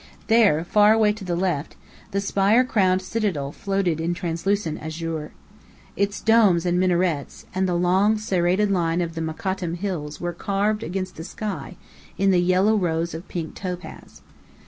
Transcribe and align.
There, 0.25 0.63
far 0.63 0.93
away 0.93 1.13
to 1.13 1.23
the 1.23 1.35
left, 1.35 1.75
the 2.09 2.19
spire 2.19 2.63
crowned 2.63 3.03
Citadel 3.03 3.51
floated 3.51 4.01
in 4.01 4.15
translucent 4.15 4.81
azure. 4.81 5.31
Its 5.95 6.21
domes 6.21 6.65
and 6.65 6.79
minarets, 6.79 7.45
and 7.53 7.69
the 7.69 7.75
long 7.75 8.17
serrated 8.17 8.71
line 8.71 9.01
of 9.01 9.13
the 9.13 9.21
Mokattam 9.21 9.75
Hills 9.75 10.19
were 10.19 10.33
carved 10.33 10.81
against 10.81 11.17
the 11.17 11.23
sky 11.23 11.75
in 12.17 12.31
the 12.31 12.41
yellow 12.41 12.75
rose 12.75 13.13
of 13.13 13.27
pink 13.27 13.53
topaz. 13.53 14.23